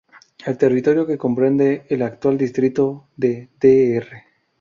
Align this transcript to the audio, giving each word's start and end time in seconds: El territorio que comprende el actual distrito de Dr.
El 0.47 0.57
territorio 0.57 1.05
que 1.05 1.15
comprende 1.19 1.85
el 1.89 2.01
actual 2.01 2.35
distrito 2.35 3.07
de 3.17 3.49
Dr. 3.61 4.03